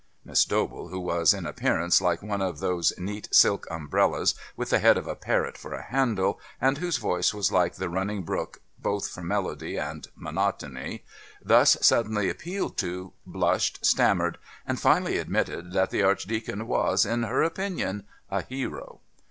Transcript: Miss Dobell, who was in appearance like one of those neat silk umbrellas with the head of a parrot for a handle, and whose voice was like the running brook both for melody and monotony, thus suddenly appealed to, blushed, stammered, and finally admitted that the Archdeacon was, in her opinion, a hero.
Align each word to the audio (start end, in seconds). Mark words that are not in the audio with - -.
Miss 0.25 0.45
Dobell, 0.45 0.87
who 0.87 0.99
was 0.99 1.31
in 1.31 1.45
appearance 1.45 2.01
like 2.01 2.23
one 2.23 2.41
of 2.41 2.57
those 2.57 2.91
neat 2.97 3.29
silk 3.31 3.67
umbrellas 3.69 4.33
with 4.57 4.71
the 4.71 4.79
head 4.79 4.97
of 4.97 5.05
a 5.05 5.15
parrot 5.15 5.59
for 5.59 5.75
a 5.75 5.83
handle, 5.83 6.39
and 6.59 6.79
whose 6.79 6.97
voice 6.97 7.35
was 7.35 7.51
like 7.51 7.75
the 7.75 7.87
running 7.87 8.23
brook 8.23 8.61
both 8.79 9.07
for 9.07 9.21
melody 9.21 9.77
and 9.77 10.07
monotony, 10.15 11.03
thus 11.39 11.77
suddenly 11.81 12.31
appealed 12.31 12.79
to, 12.79 13.13
blushed, 13.27 13.85
stammered, 13.85 14.39
and 14.65 14.79
finally 14.79 15.19
admitted 15.19 15.71
that 15.71 15.91
the 15.91 16.01
Archdeacon 16.01 16.65
was, 16.65 17.05
in 17.05 17.21
her 17.21 17.43
opinion, 17.43 18.07
a 18.31 18.41
hero. 18.41 19.01